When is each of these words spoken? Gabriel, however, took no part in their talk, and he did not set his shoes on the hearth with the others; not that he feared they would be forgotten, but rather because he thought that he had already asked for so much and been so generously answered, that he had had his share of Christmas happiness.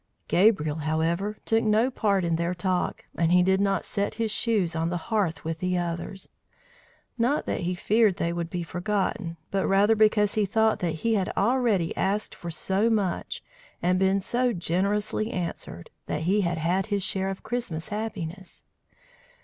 Gabriel, 0.27 0.77
however, 0.77 1.37
took 1.45 1.63
no 1.63 1.91
part 1.91 2.25
in 2.25 2.35
their 2.35 2.55
talk, 2.55 3.05
and 3.15 3.31
he 3.31 3.43
did 3.43 3.61
not 3.61 3.85
set 3.85 4.15
his 4.15 4.31
shoes 4.31 4.75
on 4.75 4.89
the 4.89 4.97
hearth 5.11 5.45
with 5.45 5.59
the 5.59 5.77
others; 5.77 6.27
not 7.19 7.45
that 7.45 7.59
he 7.59 7.75
feared 7.75 8.15
they 8.17 8.33
would 8.33 8.49
be 8.49 8.63
forgotten, 8.63 9.37
but 9.51 9.67
rather 9.67 9.93
because 9.95 10.33
he 10.33 10.43
thought 10.43 10.79
that 10.79 10.95
he 11.05 11.13
had 11.13 11.31
already 11.37 11.95
asked 11.95 12.33
for 12.33 12.49
so 12.49 12.89
much 12.89 13.43
and 13.79 13.99
been 13.99 14.19
so 14.19 14.53
generously 14.53 15.29
answered, 15.29 15.91
that 16.07 16.21
he 16.21 16.41
had 16.41 16.57
had 16.57 16.87
his 16.87 17.03
share 17.03 17.29
of 17.29 17.43
Christmas 17.43 17.89
happiness. 17.89 18.63